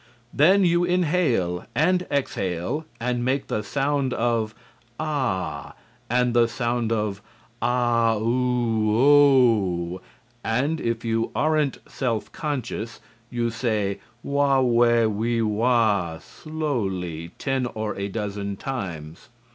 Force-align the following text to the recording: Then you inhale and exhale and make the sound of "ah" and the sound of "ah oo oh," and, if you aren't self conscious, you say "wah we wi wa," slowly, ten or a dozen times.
Then 0.33 0.65
you 0.65 0.83
inhale 0.83 1.67
and 1.75 2.07
exhale 2.09 2.85
and 2.99 3.23
make 3.23 3.49
the 3.49 3.61
sound 3.61 4.15
of 4.15 4.55
"ah" 4.99 5.75
and 6.09 6.33
the 6.33 6.47
sound 6.47 6.91
of 6.91 7.21
"ah 7.61 8.15
oo 8.17 8.97
oh," 8.97 10.01
and, 10.43 10.81
if 10.81 11.05
you 11.05 11.29
aren't 11.35 11.87
self 11.87 12.31
conscious, 12.31 12.99
you 13.29 13.51
say 13.51 13.99
"wah 14.23 14.59
we 14.61 14.87
wi 15.01 15.41
wa," 15.43 16.17
slowly, 16.17 17.29
ten 17.37 17.67
or 17.67 17.95
a 17.95 18.07
dozen 18.07 18.57
times. 18.57 19.29